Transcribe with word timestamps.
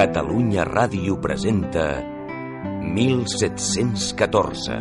Catalunya 0.00 0.64
Ràdio 0.64 1.18
presenta 1.20 1.82
1714. 2.96 4.76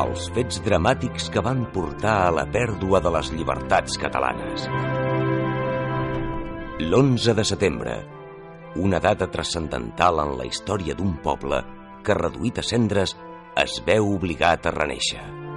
Els 0.00 0.30
fets 0.32 0.62
dramàtics 0.64 1.28
que 1.34 1.42
van 1.44 1.68
portar 1.74 2.14
a 2.22 2.32
la 2.38 2.46
pèrdua 2.48 3.02
de 3.04 3.12
les 3.18 3.28
llibertats 3.36 4.00
catalanes. 4.00 4.64
L'11 6.86 7.36
de 7.36 7.44
setembre, 7.44 7.98
una 8.80 8.96
data 8.96 9.28
transcendental 9.28 10.24
en 10.24 10.38
la 10.40 10.48
història 10.48 10.96
d'un 10.96 11.20
poble 11.20 11.60
que, 12.00 12.16
reduït 12.16 12.64
a 12.64 12.66
cendres, 12.72 13.12
es 13.60 13.76
veu 13.84 14.08
obligat 14.16 14.64
a 14.64 14.72
reneixer. 14.80 15.49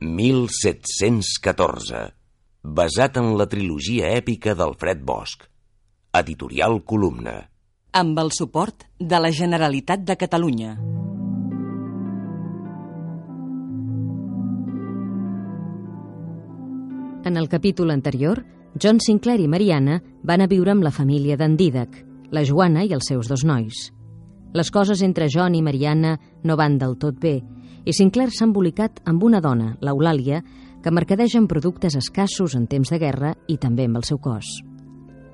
1714, 0.00 2.14
basat 2.62 3.16
en 3.18 3.36
la 3.38 3.46
trilogia 3.50 4.12
èpica 4.14 4.54
d'Alfred 4.54 5.02
Bosch. 5.02 5.42
Editorial 6.14 6.84
Columna. 6.86 7.50
Amb 7.98 8.18
el 8.22 8.30
suport 8.30 8.84
de 9.00 9.18
la 9.18 9.32
Generalitat 9.34 10.04
de 10.06 10.16
Catalunya. 10.16 10.76
En 17.26 17.36
el 17.36 17.48
capítol 17.48 17.90
anterior, 17.90 18.46
John 18.78 19.00
Sinclair 19.02 19.40
i 19.42 19.48
Mariana 19.50 19.98
van 20.22 20.40
a 20.40 20.46
viure 20.46 20.70
amb 20.70 20.86
la 20.86 20.94
família 20.94 21.36
d'en 21.36 21.58
Didac, 21.58 21.90
la 22.30 22.46
Joana 22.46 22.86
i 22.86 22.94
els 22.94 23.10
seus 23.10 23.26
dos 23.26 23.42
nois. 23.42 23.90
Les 24.54 24.70
coses 24.70 25.02
entre 25.02 25.26
John 25.28 25.58
i 25.58 25.62
Mariana 25.62 26.20
no 26.44 26.56
van 26.56 26.78
del 26.78 26.94
tot 27.02 27.18
bé 27.18 27.42
i 27.84 27.92
Sinclair 27.92 28.30
s'ha 28.32 28.46
embolicat 28.48 29.00
amb 29.06 29.22
una 29.24 29.40
dona, 29.40 29.76
l'Eulàlia, 29.80 30.42
que 30.82 30.94
mercadeja 30.94 31.38
amb 31.40 31.50
productes 31.50 31.96
escassos 31.98 32.54
en 32.54 32.66
temps 32.66 32.90
de 32.90 32.98
guerra 32.98 33.34
i 33.48 33.58
també 33.58 33.88
amb 33.88 33.98
el 33.98 34.06
seu 34.06 34.20
cos. 34.22 34.58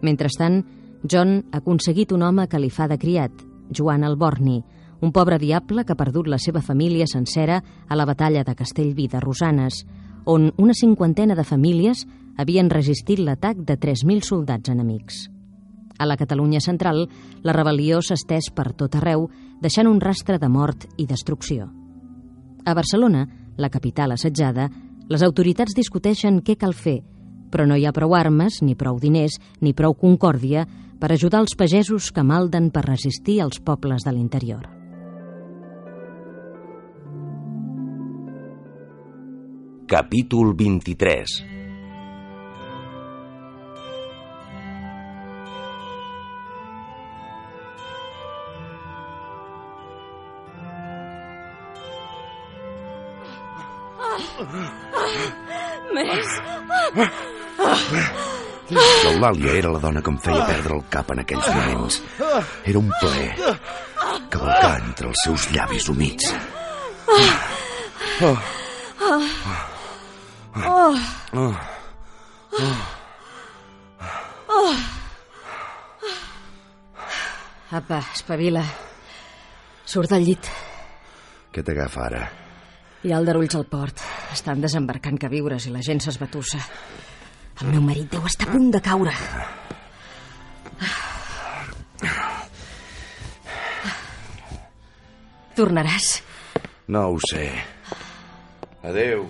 Mentrestant, 0.03 0.63
John 1.05 1.43
ha 1.53 1.61
aconseguit 1.61 2.13
un 2.13 2.23
home 2.23 2.49
que 2.49 2.61
li 2.61 2.71
fa 2.71 2.89
de 2.89 2.99
criat, 2.99 3.33
Joan 3.71 4.05
Alborni, 4.05 4.63
un 5.01 5.13
pobre 5.13 5.39
diable 5.39 5.85
que 5.85 5.93
ha 5.93 6.01
perdut 6.01 6.29
la 6.29 6.39
seva 6.41 6.63
família 6.63 7.07
sencera 7.07 7.61
a 7.89 7.97
la 7.97 8.07
batalla 8.09 8.45
de 8.45 8.55
Castellví 8.57 9.09
de 9.09 9.21
Rosanes, 9.21 9.85
on 10.25 10.53
una 10.57 10.73
cinquantena 10.73 11.37
de 11.37 11.45
famílies 11.45 12.07
havien 12.41 12.71
resistit 12.73 13.21
l'atac 13.21 13.61
de 13.69 13.77
3.000 13.79 14.25
soldats 14.25 14.73
enemics. 14.73 15.29
A 15.99 16.07
la 16.07 16.17
Catalunya 16.17 16.61
central, 16.61 17.05
la 17.45 17.55
rebel·lió 17.55 18.01
s'ha 18.03 18.17
estès 18.19 18.51
per 18.51 18.73
tot 18.73 18.97
arreu, 18.97 19.29
deixant 19.61 19.87
un 19.87 20.01
rastre 20.01 20.41
de 20.41 20.49
mort 20.49 20.89
i 20.97 21.07
destrucció. 21.07 21.69
A 22.65 22.73
Barcelona, 22.73 23.27
la 23.57 23.69
capital 23.69 24.15
assetjada, 24.15 24.71
les 25.09 25.23
autoritats 25.23 25.77
discuteixen 25.77 26.41
què 26.41 26.57
cal 26.57 26.73
fer, 26.73 27.03
però 27.53 27.67
no 27.69 27.77
hi 27.77 27.85
ha 27.85 27.93
prou 27.93 28.15
armes, 28.17 28.63
ni 28.65 28.75
prou 28.75 28.97
diners, 28.99 29.37
ni 29.61 29.75
prou 29.77 29.93
concòrdia 29.95 30.65
per 30.99 31.13
ajudar 31.13 31.43
els 31.45 31.53
pagesos 31.61 32.09
que 32.11 32.25
malden 32.25 32.71
per 32.73 32.87
resistir 32.89 33.43
als 33.45 33.61
pobles 33.61 34.07
de 34.07 34.15
l'interior. 34.17 34.65
Capítol 39.85 40.55
23 40.57 41.64
L'Eulàlia 58.75 59.59
era 59.61 59.71
la 59.75 59.81
dona 59.83 60.01
que 60.03 60.11
em 60.13 60.19
feia 60.25 60.45
perdre 60.49 60.79
el 60.79 60.85
cap 60.93 61.11
en 61.13 61.21
aquells 61.23 61.49
moments. 61.53 62.01
Era 62.65 62.81
un 62.81 62.91
plaer 63.01 63.59
cavalcar 64.33 64.79
entre 64.81 65.11
els 65.11 65.25
seus 65.25 65.49
llavis 65.53 65.89
humits. 65.89 66.33
Apa, 77.75 78.01
espavila. 78.15 78.63
Surt 79.85 80.15
del 80.15 80.25
llit. 80.29 80.49
Què 81.53 81.63
t'agafa 81.63 82.07
ara? 82.07 82.23
Hi 83.05 83.13
ha 83.13 83.19
aldarulls 83.21 83.55
al 83.59 83.67
port. 83.69 84.01
Estan 84.33 84.63
desembarcant 84.63 85.19
queviures 85.21 85.67
i 85.69 85.75
la 85.75 85.83
gent 85.85 86.01
s'esbatussa. 86.01 86.63
El 87.63 87.69
meu 87.71 87.83
marit 87.87 88.11
deu 88.11 88.25
estar 88.27 88.49
a 88.49 88.53
punt 88.53 88.71
de 88.75 88.81
caure. 88.83 89.15
Tornaràs? 95.55 96.09
No 96.89 97.07
ho 97.13 97.19
sé. 97.31 97.47
Adeu. 98.83 99.29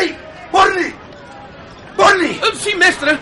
Ei, 0.00 0.08
Borni! 0.50 0.88
Borni! 1.96 2.30
Sí, 2.62 2.72
mestre! 2.80 3.18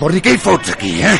Borni, 0.00 0.20
què 0.20 0.36
hi 0.36 0.42
fots 0.44 0.74
aquí, 0.76 0.92
eh? 1.00 1.16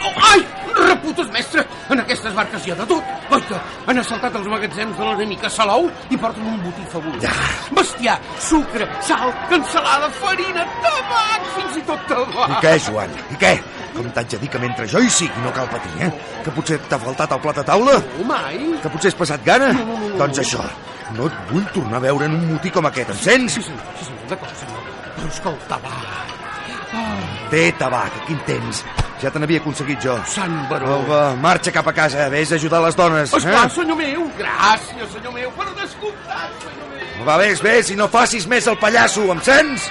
Oh, 0.00 0.14
ai! 0.32 0.40
Reputes, 0.78 1.28
mestre! 1.36 1.67
En 1.88 2.00
aquestes 2.02 2.34
barques 2.36 2.66
hi 2.66 2.72
ha 2.72 2.76
de 2.76 2.86
tot. 2.90 3.14
Que 3.48 3.58
han 3.88 4.00
assaltat 4.02 4.34
els 4.36 4.48
magatzems 4.50 4.96
de 4.98 5.06
l'enemic 5.06 5.44
a 5.46 5.50
Salou 5.52 5.86
i 6.12 6.18
porten 6.20 6.44
un 6.50 6.58
botí 6.64 6.84
fabulós. 6.92 7.22
Ja. 7.22 7.32
Bestiar, 7.78 8.16
sucre, 8.44 8.88
sal, 9.06 9.32
cansalada, 9.48 10.10
farina, 10.18 10.66
tabac, 10.84 11.46
fins 11.54 11.78
i 11.80 11.84
tot 11.88 12.04
tabac. 12.10 12.52
I 12.58 12.60
què, 12.66 12.74
Joan? 12.88 13.14
I 13.32 13.40
què? 13.40 13.54
Com 13.94 14.10
t'haig 14.16 14.34
de 14.34 14.42
dir 14.42 14.50
que 14.52 14.60
mentre 14.62 14.88
jo 14.90 15.00
hi 15.00 15.08
sigui 15.10 15.46
no 15.46 15.54
cal 15.56 15.70
patir, 15.72 15.94
eh? 16.04 16.10
Que 16.44 16.54
potser 16.58 16.78
t'ha 16.90 17.00
faltat 17.06 17.32
el 17.38 17.42
plat 17.46 17.62
a 17.62 17.66
taula? 17.72 17.96
Oh, 18.20 18.28
mai. 18.28 18.60
Que 18.84 18.92
potser 18.92 19.14
has 19.14 19.18
passat 19.22 19.48
gana? 19.48 19.72
No, 19.72 19.86
no, 19.88 19.96
no, 19.96 20.12
no. 20.12 20.20
Doncs 20.20 20.44
això, 20.44 20.68
no 21.16 21.30
et 21.30 21.42
vull 21.52 21.66
tornar 21.74 22.02
a 22.02 22.06
veure 22.10 22.28
en 22.28 22.36
un 22.36 22.46
motí 22.52 22.74
com 22.74 22.90
aquest, 22.90 23.16
em 23.16 23.22
sents? 23.24 23.58
Sí, 23.58 23.64
senyor, 23.70 23.92
sí, 23.96 24.10
senyor, 24.10 24.30
d'acord, 24.34 24.56
senyor. 24.60 24.94
Però 25.16 25.32
és 25.32 25.42
que 25.44 25.54
el 25.54 25.60
tabac... 25.72 26.34
Té 27.48 27.68
tabac, 27.80 28.22
aquí 28.22 28.36
en 28.36 28.40
tens. 28.48 28.84
Ja 29.22 29.30
te 29.34 29.40
n'havia 29.42 29.58
aconseguit 29.58 29.98
jo. 30.04 30.14
Sant 30.30 30.54
Baró. 30.70 30.92
Oh, 31.00 31.06
va, 31.08 31.22
marxa 31.42 31.72
cap 31.74 31.88
a 31.90 31.94
casa, 31.96 32.28
vés 32.30 32.52
a 32.52 32.54
ajudar 32.54 32.80
les 32.84 32.94
dones. 32.96 33.32
Esclar, 33.34 33.64
Eh? 33.66 33.70
senyor 33.74 33.96
meu. 33.98 34.28
Gràcies, 34.38 35.08
senyor 35.12 35.32
meu. 35.34 35.50
Per 35.58 35.66
descomptat, 35.80 36.50
senyor 36.62 36.88
meu. 36.92 37.24
Va, 37.26 37.36
vés, 37.38 37.60
vés, 37.62 37.90
i 37.90 37.96
no 37.96 38.06
facis 38.08 38.46
més 38.46 38.66
el 38.70 38.78
pallasso, 38.78 39.24
em 39.32 39.40
sents? 39.42 39.90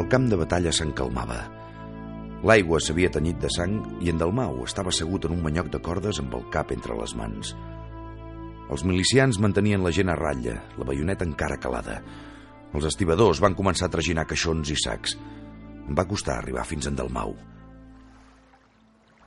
El 0.00 0.06
camp 0.12 0.28
de 0.30 0.36
batalla 0.38 0.72
s'encalmava. 0.72 1.40
L'aigua 2.46 2.78
s'havia 2.80 3.10
tenyit 3.12 3.40
de 3.42 3.50
sang 3.52 3.74
i 4.00 4.08
en 4.12 4.20
Dalmau 4.20 4.62
estava 4.64 4.92
assegut 4.94 5.26
en 5.28 5.34
un 5.36 5.42
manyoc 5.44 5.68
de 5.74 5.80
cordes 5.84 6.20
amb 6.22 6.36
el 6.38 6.46
cap 6.54 6.70
entre 6.76 6.96
les 7.00 7.14
mans. 7.18 7.50
Els 8.70 8.84
milicians 8.86 9.40
mantenien 9.42 9.82
la 9.82 9.92
gent 9.94 10.10
a 10.12 10.16
ratlla, 10.18 10.56
la 10.78 10.86
baioneta 10.86 11.26
encara 11.26 11.58
calada. 11.62 11.98
Els 12.70 12.86
estibadors 12.86 13.40
van 13.42 13.56
començar 13.58 13.88
a 13.88 13.92
traginar 13.92 14.28
caixons 14.30 14.70
i 14.70 14.76
sacs. 14.78 15.16
Em 15.88 15.96
va 15.98 16.06
costar 16.06 16.36
arribar 16.38 16.66
fins 16.68 16.86
en 16.86 16.98
Dalmau. 16.98 17.34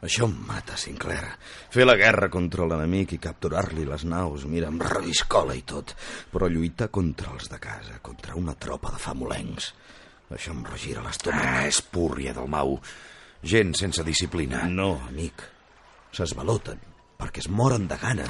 Això 0.03 0.27
em 0.27 0.35
mata, 0.47 0.75
Sinclair. 0.79 1.27
Fer 1.71 1.85
la 1.87 1.95
guerra 1.99 2.27
contra 2.31 2.67
l'enemic 2.67 3.15
i 3.15 3.21
capturar-li 3.23 3.85
les 3.87 4.03
naus, 4.07 4.43
mira, 4.51 4.71
amb 4.71 4.83
reviscola 4.83 5.55
i 5.55 5.63
tot. 5.67 5.95
Però 6.31 6.49
lluitar 6.51 6.89
contra 6.91 7.31
els 7.35 7.51
de 7.51 7.59
casa, 7.63 7.99
contra 8.03 8.35
una 8.39 8.55
tropa 8.55 8.91
de 8.95 8.99
famolencs. 8.99 9.71
Això 10.33 10.55
em 10.55 10.63
regira 10.67 11.03
l'estómac. 11.03 11.45
Ah, 11.45 11.67
és 11.67 11.83
púrria 11.83 12.35
del 12.35 12.51
Mau. 12.51 12.79
Gent 13.43 13.75
sense 13.79 14.03
disciplina. 14.07 14.65
No, 14.71 14.97
amic. 15.07 15.45
S'esvaloten 16.15 16.91
perquè 17.23 17.39
es 17.43 17.47
moren 17.47 17.87
de 17.87 17.95
gana. 18.01 18.27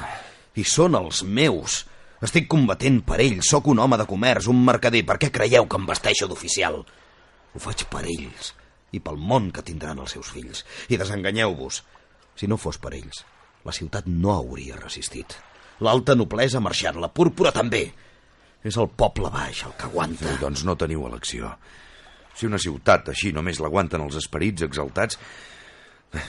I 0.56 0.64
són 0.68 0.94
els 0.98 1.22
meus. 1.26 1.82
Estic 2.24 2.46
combatent 2.48 3.00
per 3.06 3.18
ells. 3.20 3.48
Sóc 3.50 3.66
un 3.72 3.80
home 3.82 3.98
de 4.00 4.06
comerç, 4.08 4.48
un 4.48 4.60
mercader. 4.64 5.02
Per 5.06 5.18
què 5.20 5.30
creieu 5.34 5.66
que 5.68 5.80
em 5.80 5.88
vesteixo 5.88 6.28
d'oficial? 6.30 6.80
Ho 7.54 7.62
faig 7.62 7.84
per 7.90 8.04
ells 8.06 8.52
i 8.94 9.00
pel 9.02 9.18
món 9.18 9.50
que 9.50 9.64
tindran 9.66 9.98
els 9.98 10.14
seus 10.14 10.30
fills. 10.30 10.62
I 10.88 10.98
desenganyeu-vos. 11.00 11.80
Si 12.38 12.46
no 12.50 12.58
fos 12.58 12.78
per 12.82 12.92
ells, 12.94 13.24
la 13.66 13.74
ciutat 13.74 14.06
no 14.10 14.32
hauria 14.34 14.78
resistit. 14.78 15.34
L'alta 15.82 16.14
noblesa 16.14 16.60
ha 16.60 16.62
marxat, 16.64 16.96
la 17.02 17.10
púrpura 17.10 17.50
també. 17.54 17.88
És 18.64 18.78
el 18.80 18.88
poble 18.96 19.28
baix 19.34 19.64
el 19.66 19.74
que 19.78 19.88
aguanta. 19.90 20.30
Sí, 20.30 20.38
doncs 20.40 20.62
no 20.64 20.76
teniu 20.78 21.04
elecció. 21.10 21.50
Si 22.34 22.46
una 22.46 22.58
ciutat 22.58 23.10
així 23.12 23.32
només 23.34 23.60
l'aguanten 23.62 24.02
els 24.06 24.16
esperits 24.22 24.64
exaltats... 24.66 25.18
eh, 26.14 26.24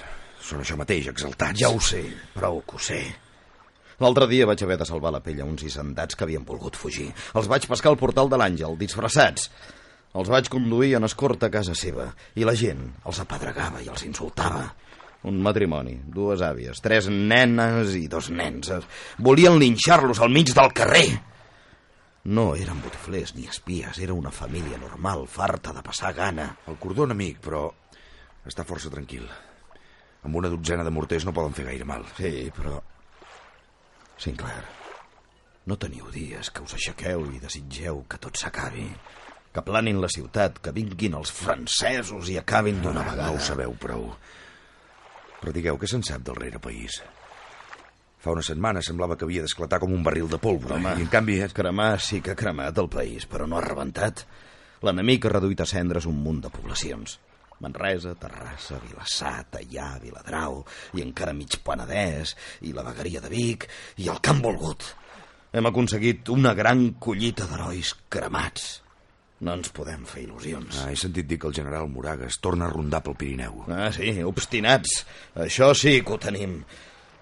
Són 0.45 0.62
això 0.62 0.75
mateix, 0.78 1.07
exaltats. 1.10 1.57
Ja 1.57 1.71
ho 1.74 1.80
sé, 1.81 2.04
prou 2.36 2.60
que 2.69 2.78
ho 2.78 2.81
sé. 2.81 3.00
L'altre 4.03 4.27
dia 4.27 4.47
vaig 4.50 4.63
haver 4.63 4.77
de 4.81 4.88
salvar 4.88 5.13
la 5.15 5.21
pell 5.24 5.42
a 5.42 5.47
uns 5.47 5.63
hissendats 5.63 6.15
que 6.15 6.25
havien 6.25 6.45
volgut 6.47 6.75
fugir. 6.75 7.12
Els 7.33 7.47
vaig 7.51 7.68
pescar 7.69 7.94
al 7.94 8.00
portal 8.00 8.31
de 8.31 8.39
l'Àngel, 8.39 8.77
disfressats. 8.80 9.50
Els 10.15 10.31
vaig 10.31 10.47
conduir 10.51 10.95
en 10.95 11.07
escorta 11.07 11.50
a 11.50 11.53
casa 11.53 11.75
seva 11.75 12.09
i 12.39 12.47
la 12.47 12.56
gent 12.56 12.86
els 13.06 13.19
apedregava 13.19 13.81
i 13.83 13.89
els 13.92 14.06
insultava. 14.07 14.65
Un 15.25 15.39
matrimoni, 15.42 15.95
dues 16.13 16.44
àvies, 16.45 16.80
tres 16.86 17.07
nenes 17.09 17.95
i 17.97 18.06
dos 18.07 18.30
nens. 18.30 18.69
Volien 19.18 19.57
linxar-los 19.59 20.21
al 20.21 20.31
mig 20.31 20.51
del 20.53 20.71
carrer. 20.75 21.07
No 22.25 22.53
eren 22.57 22.80
botiflers 22.81 23.36
ni 23.36 23.47
espies, 23.50 24.00
era 24.01 24.13
una 24.13 24.31
família 24.33 24.80
normal, 24.81 25.27
farta 25.30 25.74
de 25.74 25.83
passar 25.86 26.13
gana. 26.18 26.47
El 26.69 26.77
cordó 26.81 27.06
amic, 27.09 27.42
però 27.42 27.68
està 28.45 28.65
força 28.65 28.89
tranquil. 28.94 29.27
Amb 30.25 30.36
una 30.42 30.50
dotzena 30.50 30.86
de 30.86 30.94
morters 30.94 31.25
no 31.25 31.33
poden 31.33 31.53
fer 31.53 31.68
gaire 31.71 31.86
mal. 31.86 32.06
Sí, 32.18 32.51
però... 32.56 32.80
Sinclair, 34.18 34.64
no 35.66 35.78
teniu 35.82 36.08
dies 36.14 36.50
que 36.54 36.64
us 36.64 36.76
aixequeu 36.78 37.26
i 37.36 37.40
desitgeu 37.44 38.04
que 38.10 38.20
tot 38.22 38.38
s'acabi. 38.40 38.88
Que 39.56 39.64
planin 39.64 40.02
la 40.04 40.10
ciutat, 40.12 40.58
que 40.60 40.74
vinguin 40.76 41.14
els 41.16 41.32
francesos 41.32 42.28
i 42.30 42.38
acabin 42.38 42.82
d'una 42.84 43.02
No, 43.04 43.10
vegada. 43.12 43.28
no 43.32 43.38
ho 43.38 43.40
sabeu 43.44 43.72
prou. 43.80 44.10
Però 45.42 45.52
digueu, 45.56 45.78
què 45.80 45.88
se'n 45.88 46.04
sap 46.04 46.24
del 46.28 46.36
rere 46.36 46.60
país? 46.60 46.98
Fa 48.20 48.34
una 48.34 48.42
setmana 48.44 48.82
semblava 48.82 49.16
que 49.16 49.24
havia 49.28 49.44
d'esclatar 49.46 49.80
com 49.80 49.94
un 49.94 50.04
barril 50.04 50.28
de 50.28 50.40
pólvora. 50.42 50.76
Home, 50.76 50.96
I 51.00 51.06
en 51.06 51.12
canvi... 51.14 51.38
eh, 51.42 51.50
cremar 51.54 52.02
sí 52.02 52.20
que 52.22 52.32
ha 52.34 52.36
cremat 52.40 52.78
el 52.82 52.90
país, 52.90 53.28
però 53.30 53.48
no 53.48 53.58
ha 53.60 53.62
rebentat. 53.64 54.26
L'enemic 54.84 55.26
ha 55.26 55.30
reduït 55.38 55.62
a 55.62 55.66
cendres 55.70 56.06
un 56.10 56.18
munt 56.24 56.42
de 56.44 56.50
poblacions. 56.50 57.20
Manresa, 57.63 58.16
Terrassa, 58.19 58.80
Vilassar, 58.84 59.46
Tallà, 59.54 59.90
Viladrau, 60.04 60.62
i 60.98 61.04
encara 61.06 61.34
mig 61.34 61.60
Penedès, 61.63 62.36
i 62.68 62.74
la 62.75 62.84
vegueria 62.88 63.24
de 63.24 63.31
Vic, 63.31 63.68
i 64.04 64.10
el 64.12 64.19
que 64.19 64.34
han 64.34 64.42
volgut. 64.44 64.88
Hem 65.56 65.69
aconseguit 65.69 66.28
una 66.34 66.52
gran 66.57 66.90
collita 67.00 67.48
d'herois 67.48 67.94
cremats. 68.12 68.81
No 69.46 69.54
ens 69.56 69.69
podem 69.75 70.06
fer 70.07 70.24
il·lusions. 70.25 70.81
Ah, 70.81 70.90
he 70.92 70.98
sentit 71.00 71.28
dir 71.28 71.38
que 71.40 71.48
el 71.50 71.56
general 71.56 71.90
Moragas 71.92 72.40
torna 72.44 72.68
a 72.68 72.74
rondar 72.74 73.02
pel 73.04 73.18
Pirineu. 73.19 73.66
Ah, 73.68 73.90
sí, 73.96 74.13
obstinats. 74.24 75.02
Això 75.46 75.74
sí 75.75 76.00
que 76.02 76.16
ho 76.16 76.19
tenim. 76.19 76.62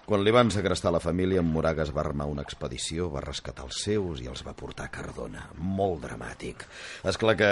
Quan 0.04 0.20
li 0.20 0.34
van 0.34 0.50
segrestar 0.52 0.92
la 0.92 1.02
família, 1.02 1.40
en 1.40 1.50
Moragas 1.50 1.90
va 1.96 2.02
armar 2.04 2.28
una 2.30 2.44
expedició, 2.44 3.08
va 3.10 3.22
rescatar 3.24 3.64
els 3.66 3.82
seus 3.86 4.22
i 4.22 4.28
els 4.30 4.44
va 4.46 4.54
portar 4.54 4.86
a 4.86 4.94
Cardona. 4.94 5.48
Molt 5.58 6.04
dramàtic. 6.04 6.66
És 7.08 7.18
clar 7.18 7.34
que 7.40 7.50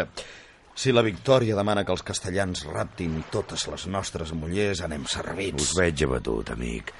si 0.74 0.92
la 0.92 1.04
victòria 1.04 1.56
demana 1.56 1.84
que 1.84 1.92
els 1.92 2.04
castellans 2.06 2.64
raptin 2.70 3.18
totes 3.30 3.66
les 3.68 3.86
nostres 3.92 4.32
mullers, 4.32 4.80
anem 4.84 5.04
servits. 5.10 5.70
Us 5.70 5.74
veig 5.78 6.04
abatut, 6.06 6.54
amic. 6.54 6.92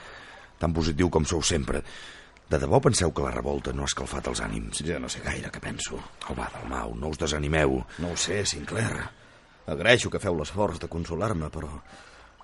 Tan 0.60 0.74
positiu 0.76 1.08
com 1.10 1.24
sou 1.26 1.42
sempre. 1.42 1.80
De 2.52 2.58
debò 2.60 2.82
penseu 2.84 3.14
que 3.16 3.24
la 3.24 3.32
revolta 3.32 3.72
no 3.72 3.86
ha 3.86 3.88
escalfat 3.88 4.28
els 4.28 4.42
ànims? 4.44 4.82
Ja 4.84 4.98
no 5.00 5.08
sé 5.08 5.22
gaire 5.24 5.48
què 5.50 5.60
penso. 5.62 5.96
Oh, 6.28 6.36
va, 6.36 6.50
Dalmau, 6.52 6.92
no 7.00 7.08
us 7.14 7.20
desanimeu. 7.22 7.78
No 8.04 8.12
ho 8.12 8.16
sé, 8.20 8.42
Sinclair. 8.46 9.06
Agraeixo 9.72 10.10
que 10.12 10.20
feu 10.20 10.36
l'esforç 10.36 10.82
de 10.82 10.90
consolar-me, 10.92 11.48
però 11.54 11.70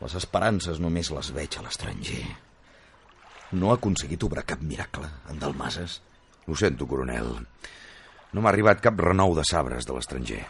les 0.01 0.15
esperances 0.17 0.81
només 0.81 1.11
les 1.13 1.33
veig 1.37 1.59
a 1.59 1.65
l'estranger. 1.67 2.23
No 3.59 3.69
ha 3.69 3.77
aconseguit 3.77 4.25
obrar 4.25 4.47
cap 4.49 4.63
miracle 4.65 5.11
en 5.29 5.43
Dalmases. 5.43 6.01
Ho 6.49 6.57
sento, 6.57 6.87
coronel. 6.89 7.35
No 8.33 8.41
m'ha 8.41 8.53
arribat 8.53 8.81
cap 8.81 8.97
renou 9.01 9.37
de 9.37 9.45
sabres 9.45 9.85
de 9.85 9.97
l'estranger. 9.97 10.41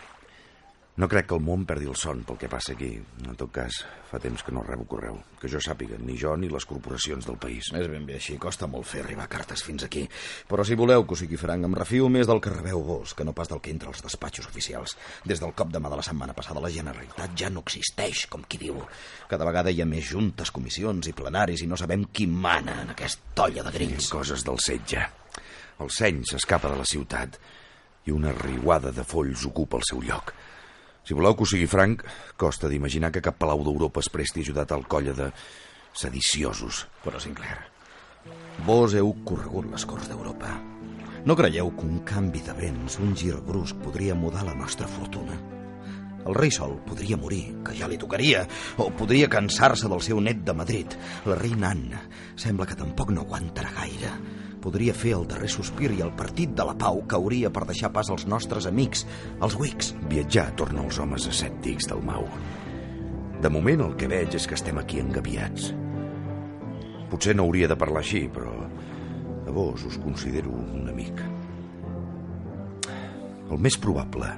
No 0.98 1.06
crec 1.06 1.28
que 1.30 1.36
el 1.36 1.44
món 1.46 1.62
perdi 1.62 1.86
el 1.86 1.94
son 1.94 2.24
pel 2.26 2.40
que 2.40 2.48
passa 2.50 2.72
aquí. 2.74 2.88
En 3.22 3.36
tot 3.38 3.52
cas, 3.54 3.76
fa 4.10 4.18
temps 4.18 4.42
que 4.42 4.50
no 4.50 4.64
rebo 4.66 4.82
correu. 4.90 5.20
Que 5.38 5.46
jo 5.46 5.60
sàpiga, 5.62 5.94
ni 6.02 6.16
jo 6.18 6.32
ni 6.34 6.48
les 6.50 6.64
corporacions 6.66 7.28
del 7.28 7.36
país. 7.38 7.68
És 7.70 7.86
ben 7.86 8.02
bé 8.08 8.16
així, 8.16 8.34
costa 8.42 8.66
molt 8.66 8.88
fer 8.90 9.04
arribar 9.04 9.28
cartes 9.30 9.62
fins 9.62 9.86
aquí. 9.86 10.02
Però 10.50 10.66
si 10.66 10.74
voleu 10.74 11.04
que 11.06 11.14
ho 11.14 11.20
sigui 11.20 11.38
franc, 11.38 11.68
em 11.68 11.76
refio 11.78 12.08
més 12.10 12.26
del 12.26 12.42
que 12.42 12.50
rebeu 12.50 12.82
vos, 12.82 13.14
que 13.14 13.22
no 13.22 13.30
pas 13.30 13.46
del 13.46 13.62
que 13.62 13.70
entra 13.70 13.92
als 13.92 14.02
despatxos 14.02 14.50
oficials. 14.50 14.96
Des 15.22 15.38
del 15.38 15.54
cop 15.54 15.70
de 15.70 15.78
mà 15.78 15.94
de 15.94 16.00
la 16.02 16.08
setmana 16.08 16.34
passada, 16.34 16.64
la 16.66 16.72
Generalitat 16.74 17.38
ja 17.38 17.52
no 17.54 17.62
existeix, 17.62 18.24
com 18.26 18.42
qui 18.42 18.58
diu. 18.58 18.82
Cada 19.30 19.46
vegada 19.46 19.70
hi 19.70 19.84
ha 19.84 19.86
més 19.86 20.10
juntes, 20.10 20.50
comissions 20.50 21.06
i 21.06 21.14
plenaris 21.14 21.62
i 21.62 21.70
no 21.70 21.78
sabem 21.78 22.08
qui 22.10 22.26
mana 22.26 22.80
en 22.82 22.90
aquesta 22.96 23.46
olla 23.46 23.68
de 23.70 23.76
grills. 23.78 24.10
Coses 24.10 24.42
del 24.42 24.58
setge. 24.66 25.06
El 25.78 25.94
seny 25.94 26.24
s'escapa 26.26 26.74
de 26.74 26.82
la 26.82 26.90
ciutat 26.96 27.38
i 28.10 28.10
una 28.10 28.34
riuada 28.34 28.90
de 28.90 29.06
folls 29.06 29.46
ocupa 29.46 29.78
el 29.78 29.86
seu 29.86 30.02
lloc. 30.02 30.34
Si 31.08 31.16
voleu 31.16 31.32
que 31.32 31.46
ho 31.46 31.48
sigui 31.48 31.64
franc, 31.64 32.02
costa 32.36 32.68
d'imaginar 32.68 33.08
que 33.08 33.22
cap 33.24 33.38
palau 33.40 33.62
d'Europa 33.64 34.02
es 34.04 34.10
presti 34.12 34.42
a 34.42 34.44
ajudar 34.44 34.66
tal 34.68 34.82
colla 34.84 35.14
de 35.16 35.30
sediciosos. 35.96 36.82
Però, 37.00 37.16
Sinclair, 37.16 37.62
vos 38.66 38.92
heu 38.92 39.14
corregut 39.24 39.70
les 39.72 39.86
Corts 39.88 40.10
d'Europa. 40.10 40.50
No 41.24 41.36
creieu 41.38 41.70
que 41.78 41.86
un 41.86 42.02
canvi 42.04 42.42
de 42.44 42.52
vents, 42.58 42.98
un 43.00 43.16
gir 43.16 43.38
brusc, 43.46 43.80
podria 43.80 44.12
mudar 44.12 44.44
la 44.44 44.58
nostra 44.58 44.84
fortuna? 44.84 45.38
El 46.28 46.36
rei 46.36 46.52
Sol 46.52 46.76
podria 46.84 47.16
morir, 47.16 47.56
que 47.64 47.78
ja 47.78 47.88
li 47.88 47.96
tocaria, 47.96 48.44
o 48.76 48.90
podria 48.92 49.30
cansar-se 49.32 49.88
del 49.88 50.04
seu 50.04 50.20
net 50.20 50.44
de 50.44 50.52
Madrid. 50.60 50.92
La 51.24 51.40
reina 51.40 51.72
Anna 51.72 52.04
sembla 52.36 52.68
que 52.68 52.76
tampoc 52.76 53.16
no 53.16 53.24
aguantarà 53.24 53.72
gaire. 53.80 54.12
Podria 54.62 54.94
fer 54.96 55.12
el 55.14 55.26
darrer 55.30 55.50
sospir 55.52 55.92
i 55.94 56.02
el 56.02 56.10
partit 56.18 56.54
de 56.58 56.64
la 56.66 56.74
pau 56.78 57.00
cauria 57.10 57.50
per 57.54 57.66
deixar 57.68 57.92
pas 57.94 58.10
als 58.10 58.26
nostres 58.26 58.66
amics, 58.66 59.04
els 59.40 59.54
Whigs. 59.58 59.92
Viatjar 60.10 60.50
torna 60.58 60.82
els 60.84 60.98
homes 60.98 61.28
escèptics 61.30 61.86
del 61.90 62.02
Mau. 62.02 62.26
De 63.38 63.50
moment 63.54 63.84
el 63.86 63.94
que 63.98 64.10
veig 64.10 64.34
és 64.34 64.48
que 64.50 64.58
estem 64.58 64.80
aquí 64.80 64.98
engaviats. 64.98 65.70
Potser 67.08 67.36
no 67.38 67.46
hauria 67.46 67.68
de 67.70 67.78
parlar 67.78 68.02
així, 68.02 68.26
però 68.28 68.52
a 69.48 69.54
vos 69.54 69.86
us 69.86 69.98
considero 70.02 70.50
un 70.52 70.90
amic. 70.90 71.22
El 73.48 73.62
més 73.64 73.78
probable 73.80 74.34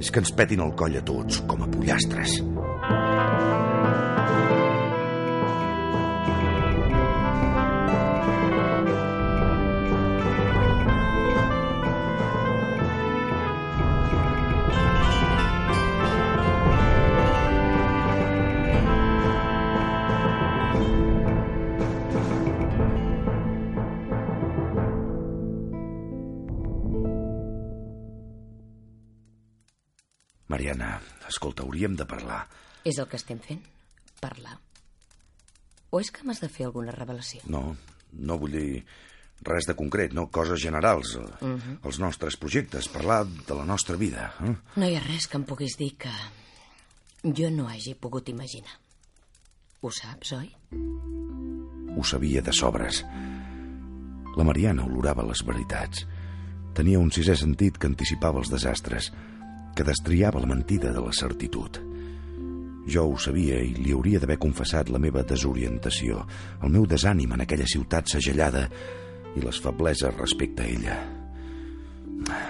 és 0.00 0.10
que 0.10 0.24
ens 0.24 0.32
petin 0.36 0.64
el 0.64 0.74
coll 0.80 0.96
a 0.98 1.04
tots 1.04 1.44
com 1.46 1.62
a 1.62 1.70
pollastres. 1.70 2.40
Mariana, 30.48 31.00
escolta, 31.28 31.64
hauríem 31.64 31.96
de 31.98 32.06
parlar. 32.06 32.44
És 32.86 33.00
el 33.02 33.08
que 33.10 33.18
estem 33.18 33.40
fent? 33.42 33.64
Parlar. 34.22 34.56
O 35.90 36.00
és 36.00 36.10
que 36.10 36.24
m'has 36.26 36.40
de 36.42 36.48
fer 36.52 36.66
alguna 36.68 36.94
revelació? 36.94 37.42
No, 37.50 37.74
no 38.12 38.38
vull 38.38 38.54
dir 38.54 38.84
res 39.46 39.66
de 39.68 39.74
concret, 39.76 40.14
no? 40.16 40.28
Coses 40.32 40.60
generals, 40.62 41.14
uh 41.16 41.26
-huh. 41.40 41.78
els 41.82 41.98
nostres 41.98 42.36
projectes, 42.36 42.88
parlar 42.88 43.26
de 43.26 43.54
la 43.54 43.64
nostra 43.64 43.96
vida. 43.96 44.34
Eh? 44.40 44.56
No 44.76 44.86
hi 44.86 44.96
ha 44.96 45.00
res 45.00 45.26
que 45.26 45.36
em 45.36 45.44
puguis 45.44 45.76
dir 45.76 45.96
que 45.96 46.12
jo 47.22 47.50
no 47.50 47.68
hagi 47.68 47.94
pogut 47.94 48.28
imaginar. 48.28 48.78
Ho 49.80 49.90
saps, 49.90 50.32
oi? 50.32 50.54
Ho 51.96 52.04
sabia 52.04 52.42
de 52.42 52.52
sobres. 52.52 53.04
La 54.36 54.44
Mariana 54.44 54.84
olorava 54.84 55.22
les 55.22 55.42
veritats. 55.44 56.06
Tenia 56.74 56.98
un 56.98 57.10
sisè 57.10 57.36
sentit 57.36 57.78
que 57.78 57.86
anticipava 57.86 58.38
els 58.38 58.50
desastres, 58.50 59.12
que 59.76 59.84
destriava 59.84 60.40
la 60.40 60.48
mentida 60.48 60.90
de 60.92 61.02
la 61.04 61.12
certitud. 61.12 61.78
Jo 62.88 63.02
ho 63.10 63.18
sabia 63.18 63.58
i 63.60 63.74
li 63.76 63.92
hauria 63.92 64.20
d'haver 64.22 64.38
confessat 64.40 64.88
la 64.94 65.00
meva 65.02 65.24
desorientació, 65.26 66.22
el 66.62 66.72
meu 66.72 66.86
desànim 66.88 67.34
en 67.34 67.44
aquella 67.44 67.66
ciutat 67.68 68.08
segellada 68.08 68.64
i 69.36 69.42
les 69.44 69.58
febleses 69.60 70.16
respecte 70.16 70.64
a 70.64 70.70
ella. 70.70 70.96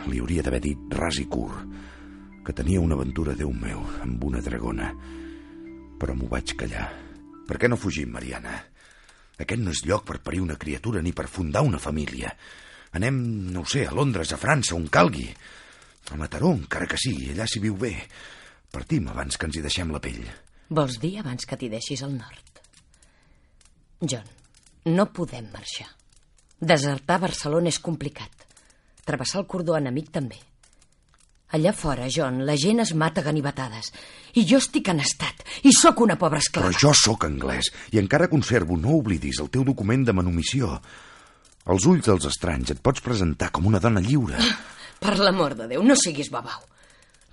Li 0.06 0.20
hauria 0.22 0.44
d'haver 0.46 0.62
dit 0.62 0.94
ras 0.94 1.18
i 1.18 1.26
curt 1.26 1.74
que 2.46 2.54
tenia 2.54 2.78
una 2.78 2.94
aventura, 2.94 3.34
Déu 3.34 3.50
meu, 3.50 3.80
amb 4.04 4.22
una 4.22 4.38
dragona. 4.38 4.92
Però 5.98 6.14
m'ho 6.14 6.28
vaig 6.30 6.52
callar. 6.54 6.86
Per 7.48 7.58
què 7.58 7.66
no 7.66 7.78
fugim, 7.80 8.12
Mariana? 8.14 8.54
Aquest 9.42 9.64
no 9.64 9.72
és 9.74 9.82
lloc 9.88 10.04
per 10.06 10.20
parir 10.22 10.44
una 10.44 10.54
criatura 10.54 11.02
ni 11.02 11.10
per 11.12 11.26
fundar 11.26 11.64
una 11.66 11.80
família. 11.82 12.30
Anem, 12.94 13.18
no 13.50 13.64
ho 13.64 13.66
sé, 13.66 13.82
a 13.88 13.96
Londres, 13.96 14.30
a 14.30 14.38
França, 14.38 14.76
on 14.78 14.86
calgui. 14.86 15.26
A 16.12 16.16
Mataró, 16.16 16.52
encara 16.54 16.86
que 16.86 16.98
sí, 17.00 17.14
allà 17.32 17.46
s'hi 17.50 17.62
viu 17.62 17.76
bé. 17.78 17.94
Partim 18.72 19.08
abans 19.10 19.36
que 19.36 19.48
ens 19.48 19.56
hi 19.58 19.64
deixem 19.64 19.90
la 19.94 20.00
pell. 20.02 20.22
Vols 20.70 20.98
dir 21.02 21.16
abans 21.22 21.46
que 21.46 21.58
t'hi 21.58 21.70
deixis 21.72 22.02
al 22.06 22.14
nord? 22.14 22.60
John, 24.02 24.26
no 24.92 25.08
podem 25.14 25.48
marxar. 25.52 25.88
Desertar 26.60 27.18
Barcelona 27.22 27.72
és 27.72 27.80
complicat. 27.82 28.46
Travessar 29.06 29.42
el 29.42 29.48
cordó 29.50 29.76
enemic 29.78 30.12
també. 30.14 30.38
Allà 31.54 31.70
fora, 31.72 32.08
John, 32.10 32.40
la 32.46 32.56
gent 32.58 32.82
es 32.82 32.92
mata 32.98 33.22
ganivetades. 33.22 33.92
I 34.34 34.42
jo 34.50 34.58
estic 34.58 34.88
en 34.90 35.00
estat. 35.04 35.44
I 35.62 35.72
sóc 35.72 36.00
una 36.02 36.16
pobra 36.18 36.40
esclava. 36.42 36.72
Però 36.72 36.88
jo 36.88 36.94
sóc 36.98 37.26
anglès 37.28 37.70
i 37.94 38.00
encara 38.02 38.30
conservo, 38.32 38.76
no 38.76 38.96
oblidis, 38.98 39.38
el 39.40 39.50
teu 39.54 39.62
document 39.64 40.04
de 40.08 40.14
manumissió. 40.16 40.74
Als 41.66 41.86
ulls 41.86 42.06
dels 42.06 42.26
estranys 42.30 42.74
et 42.74 42.82
pots 42.82 43.02
presentar 43.02 43.52
com 43.54 43.66
una 43.70 43.80
dona 43.82 44.02
lliure. 44.02 44.42
Per 45.00 45.14
l'amor 45.20 45.54
de 45.58 45.68
Déu, 45.70 45.84
no 45.84 45.96
siguis 45.98 46.30
babau. 46.32 46.64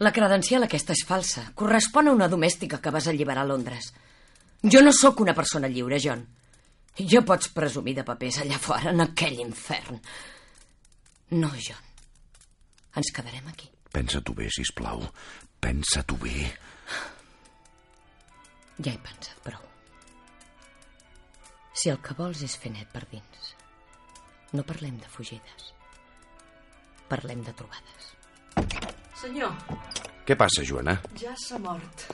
La 0.04 0.12
credencial 0.12 0.66
aquesta 0.66 0.96
és 0.98 1.04
falsa. 1.08 1.46
Correspon 1.56 2.10
a 2.10 2.16
una 2.16 2.28
domèstica 2.28 2.82
que 2.82 2.92
vas 2.92 3.08
alliberar 3.08 3.46
a 3.46 3.52
Londres. 3.52 3.94
Jo 4.64 4.82
no 4.82 4.94
sóc 4.96 5.22
una 5.24 5.36
persona 5.38 5.70
lliure, 5.70 6.00
John. 6.00 6.26
Jo 7.00 7.24
pots 7.26 7.50
presumir 7.54 7.96
de 7.98 8.06
papers 8.08 8.42
allà 8.44 8.60
fora, 8.62 8.92
en 8.92 9.02
aquell 9.02 9.40
infern. 9.42 10.00
No, 11.40 11.50
John. 11.58 11.82
Ens 12.96 13.12
quedarem 13.16 13.48
aquí. 13.50 13.70
Pensa-t'ho 13.94 14.34
bé, 14.38 14.50
si 14.54 14.66
plau. 14.76 15.02
Pensa-t'ho 15.62 16.18
bé. 16.22 16.48
Ja 18.80 18.92
he 18.94 18.98
pensat 18.98 19.38
prou. 19.46 19.62
Si 21.74 21.90
el 21.90 22.00
que 22.06 22.16
vols 22.18 22.42
és 22.46 22.58
fer 22.58 22.72
net 22.74 22.90
per 22.94 23.06
dins, 23.12 23.54
no 24.54 24.66
parlem 24.66 24.98
de 25.02 25.10
fugides. 25.10 25.73
Parlem 27.14 27.44
de 27.46 27.54
trobades. 27.54 28.10
Senyor, 29.22 29.52
Què 30.26 30.36
passa, 30.40 30.64
Joana? 30.66 30.98
ja 31.20 31.34
s'ha 31.38 31.60
mort. 31.62 32.08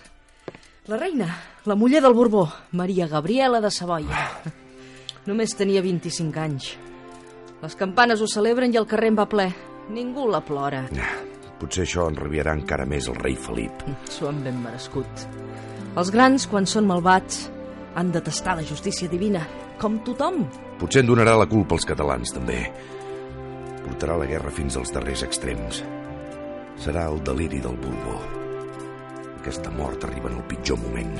La 0.89 0.97
reina, 0.97 1.27
la 1.69 1.75
muller 1.77 2.01
del 2.01 2.13
Borbó, 2.17 2.47
Maria 2.73 3.07
Gabriela 3.07 3.61
de 3.61 3.69
Savoia. 3.71 4.25
Només 5.29 5.53
tenia 5.55 5.81
25 5.85 6.39
anys. 6.41 6.71
Les 7.61 7.75
campanes 7.77 8.21
ho 8.21 8.27
celebren 8.27 8.73
i 8.73 8.79
el 8.81 8.87
carrer 8.89 9.11
en 9.13 9.19
va 9.19 9.27
ple. 9.29 9.45
Ningú 9.93 10.27
la 10.29 10.41
plora. 10.45 10.83
Ja, 10.95 11.09
potser 11.61 11.85
això 11.85 12.07
enrabiarà 12.09 12.53
encara 12.57 12.85
més 12.89 13.07
el 13.11 13.15
rei 13.21 13.35
Felip. 13.37 13.83
S'ho 14.09 14.27
han 14.29 14.41
ben 14.43 14.59
merescut. 14.63 15.25
Els 15.97 16.11
grans, 16.13 16.47
quan 16.47 16.65
són 16.69 16.87
malvats, 16.89 17.47
han 17.95 18.11
de 18.11 18.21
tastar 18.25 18.55
la 18.57 18.63
justícia 18.65 19.09
divina, 19.09 19.45
com 19.79 19.99
tothom. 20.05 20.43
Potser 20.79 21.01
en 21.05 21.09
donarà 21.13 21.37
la 21.37 21.47
culpa 21.49 21.75
als 21.77 21.85
catalans, 21.85 22.33
també. 22.33 22.63
Portarà 23.89 24.19
la 24.21 24.27
guerra 24.29 24.51
fins 24.53 24.77
als 24.77 24.91
darrers 24.93 25.23
extrems. 25.25 25.79
Serà 26.83 27.07
el 27.09 27.17
deliri 27.25 27.57
del 27.63 27.79
Borbó. 27.81 28.19
Aquesta 29.39 29.73
mort 29.73 30.05
arriba 30.05 30.29
en 30.29 30.37
el 30.37 30.45
pitjor 30.51 30.77
moment. 30.85 31.17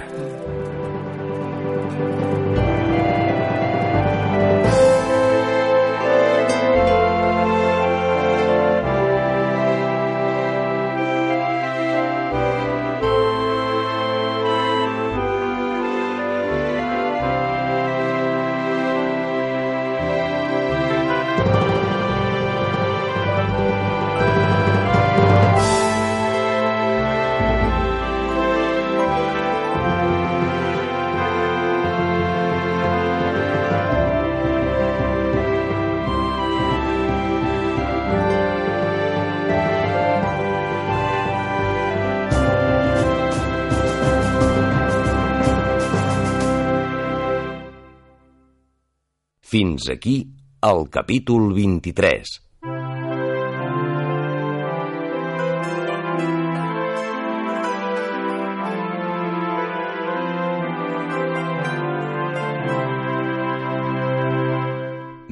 Fins 49.50 49.88
aquí 49.89 50.27
el 50.62 50.84
capítol 50.94 51.56
23. 51.56 52.34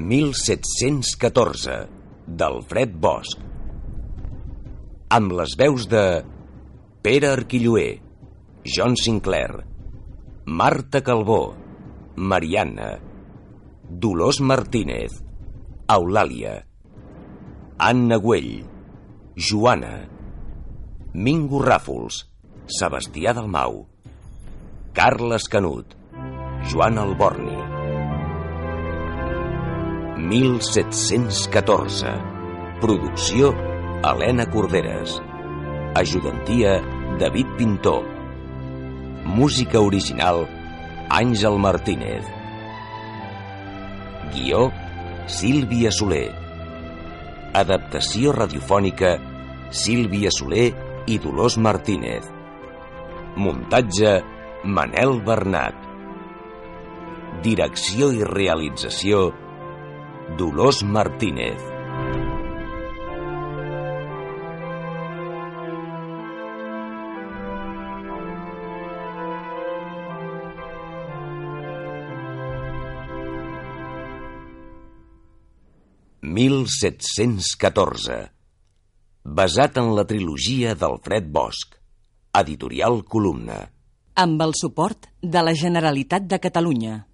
«1714» 0.07 1.75
d'Alfred 2.25 2.95
Bosch 2.97 3.37
amb 5.13 5.35
les 5.37 5.53
veus 5.61 5.85
de 5.91 6.01
Pere 7.05 7.29
Arquilloé, 7.35 8.01
John 8.65 8.97
Sinclair, 8.97 9.61
Marta 10.45 11.03
Calbó, 11.05 11.53
Mariana, 12.15 12.95
Dolors 13.89 14.41
Martínez, 14.41 15.23
Eulàlia, 15.87 16.65
Anna 17.79 18.17
Güell, 18.19 18.65
Joana, 19.37 20.09
Mingo 21.13 21.61
Ràfols, 21.63 22.25
Sebastià 22.67 23.31
Dalmau, 23.37 23.85
Carles 24.91 25.47
Canut, 25.47 25.95
Joan 26.67 26.97
Alborni. 26.99 27.55
1714. 30.27 32.11
Producció 32.81 33.53
Helena 34.03 34.51
Corderes. 34.51 35.21
Ajudantia 35.95 36.81
David 37.21 37.47
Pintor. 37.57 38.03
Música 39.23 39.79
original 39.79 40.43
Àngel 41.07 41.57
Martínez. 41.57 42.36
Guió 44.33 44.67
Sílvia 45.27 45.91
Soler. 45.91 46.31
Adaptació 47.57 48.33
radiofònica 48.35 49.15
Sílvia 49.71 50.31
Soler 50.31 50.67
i 51.07 51.17
Dolors 51.23 51.57
Martínez. 51.57 52.27
Muntatge 53.37 54.17
Manel 54.63 55.19
Bernat. 55.27 55.77
Direcció 57.45 58.11
i 58.15 58.23
realització 58.27 59.27
Dolors 60.39 60.83
Martínez. 60.83 61.61
«1714» 76.37 78.29
basat 79.25 79.77
en 79.81 79.87
la 79.97 80.03
trilogia 80.05 80.75
d'Alfred 80.77 81.31
Bosch, 81.33 81.73
editorial 82.37 83.01
Columna. 83.09 83.57
Amb 84.21 84.41
el 84.45 84.53
suport 84.59 85.09
de 85.23 85.41
la 85.41 85.55
Generalitat 85.57 86.27
de 86.29 86.37
Catalunya. 86.43 87.07